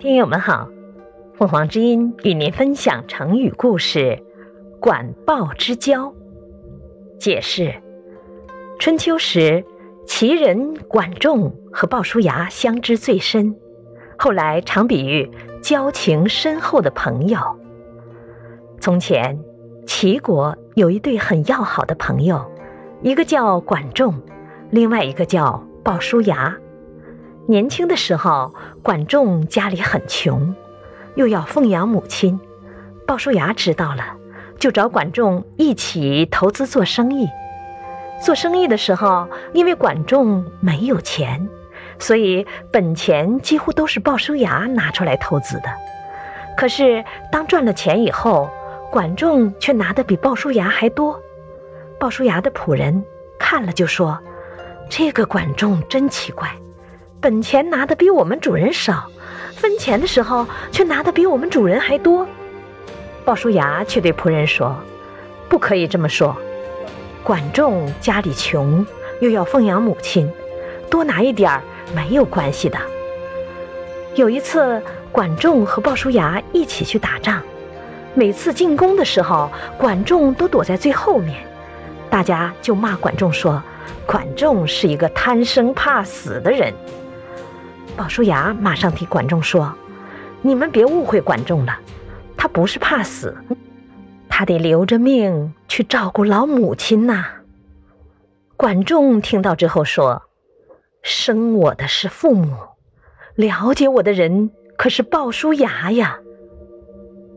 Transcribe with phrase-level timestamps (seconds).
[0.00, 0.66] 听友们好，
[1.34, 4.18] 凤凰之音与您分享成语故事
[4.80, 6.14] “管鲍之交”。
[7.20, 7.74] 解释：
[8.78, 9.62] 春秋时，
[10.06, 13.54] 齐人管仲和鲍叔牙相知最深，
[14.16, 17.38] 后来常比喻交情深厚的朋友。
[18.80, 19.38] 从前，
[19.86, 22.50] 齐国有一对很要好的朋友，
[23.02, 24.14] 一个叫管仲，
[24.70, 26.56] 另外一个叫鲍叔牙。
[27.50, 30.54] 年轻的时候，管仲家里很穷，
[31.16, 32.38] 又要奉养母亲。
[33.08, 34.04] 鲍叔牙知道了，
[34.60, 37.28] 就找管仲一起投资做生意。
[38.24, 41.48] 做生意的时候，因为管仲没有钱，
[41.98, 45.64] 所以本钱几乎都是鲍叔牙拿出来投资的。
[46.56, 48.48] 可是当赚了钱以后，
[48.92, 51.20] 管仲却拿的比鲍叔牙还多。
[51.98, 53.04] 鲍叔牙的仆人
[53.40, 54.20] 看了就说
[54.88, 56.48] ：“这个管仲真奇怪。”
[57.20, 59.10] 本钱拿的比我们主人少，
[59.54, 62.26] 分钱的时候却拿的比我们主人还多。
[63.26, 64.74] 鲍叔牙却对仆人说
[65.46, 66.34] ：“不可以这么说。
[67.22, 68.86] 管仲家里穷，
[69.20, 70.32] 又要奉养母亲，
[70.88, 71.62] 多拿一点儿
[71.94, 72.78] 没有关系的。”
[74.16, 77.42] 有一次，管仲和鲍叔牙一起去打仗，
[78.14, 81.36] 每次进攻的时候，管仲都躲在最后面，
[82.08, 83.62] 大家就骂管仲说
[84.06, 86.72] ：“管仲是一个贪生怕死的人。”
[88.00, 89.74] 鲍叔牙马上替管仲说
[90.40, 91.78] ：“你们别误会管仲了，
[92.34, 93.36] 他不是怕死，
[94.26, 97.26] 他得留着命去照顾老母亲呐。”
[98.56, 100.22] 管仲听到之后说
[101.04, 102.56] ：“生我的是父母，
[103.34, 106.20] 了解我的人可是鲍叔牙呀。”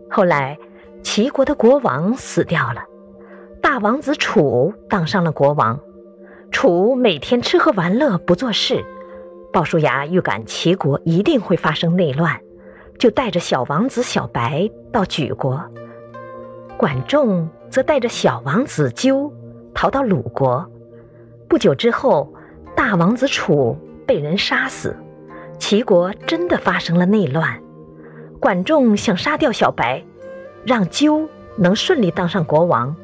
[0.10, 0.58] 后来，
[1.04, 2.86] 齐国的国王死掉了，
[3.62, 5.78] 大王子楚当上了国王。
[6.54, 8.86] 楚每天吃喝玩乐，不做事。
[9.54, 12.42] 鲍叔牙预感齐国一定会发生内乱，
[12.98, 15.64] 就带着小王子小白到莒国。
[16.76, 19.32] 管仲则带着小王子纠
[19.74, 20.68] 逃到鲁国。
[21.48, 22.34] 不久之后，
[22.76, 24.98] 大王子楚被人杀死，
[25.60, 27.62] 齐国真的发生了内乱。
[28.40, 30.04] 管仲想杀掉小白，
[30.66, 32.96] 让纠能顺利当上国王。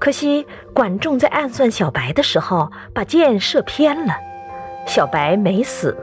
[0.00, 4.14] 可惜管仲在暗算小白的时候，把箭射偏了。
[4.86, 5.96] 小白没死，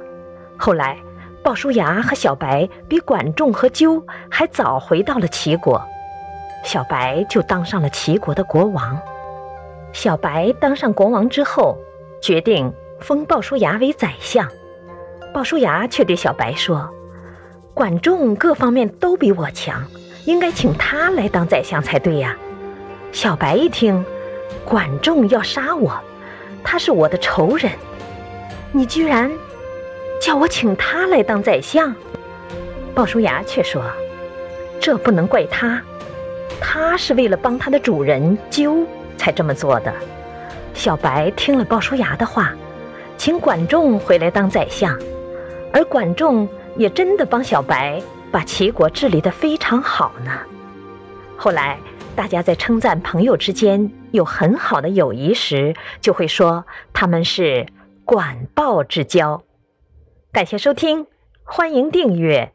[0.57, 0.97] 后来
[1.43, 5.81] 鲍叔牙和小白比管仲和纠还早回到了齐国，
[6.63, 8.99] 小白就当上了齐国的国王。
[9.93, 11.77] 小白当上国王之后，
[12.21, 14.47] 决定封鲍叔牙为宰相。
[15.33, 16.89] 鲍叔牙却对小白说
[17.73, 19.85] ：“管仲各方面都比我强，
[20.25, 22.35] 应该请他来当宰相才对呀。”
[23.13, 24.03] 小白一听，
[24.65, 25.97] 管仲要杀我，
[26.63, 27.71] 他是我的仇人。
[28.73, 29.29] 你居然
[30.21, 31.93] 叫我请他来当宰相？
[32.95, 33.83] 鲍叔牙却说
[34.79, 35.81] ：“这不能怪他，
[36.61, 38.85] 他是为了帮他的主人纠
[39.17, 39.93] 才这么做的。”
[40.73, 42.53] 小白听了鲍叔牙的话，
[43.17, 44.97] 请管仲回来当宰相，
[45.73, 48.01] 而管仲也真的帮小白
[48.31, 50.31] 把齐国治理得非常好呢。
[51.35, 51.77] 后来
[52.15, 57.65] 大家在称赞朋友之间有很好的友谊时，就会说他们是。
[58.11, 59.41] 管鲍之交，
[60.33, 61.07] 感谢收听，
[61.45, 62.53] 欢迎订阅。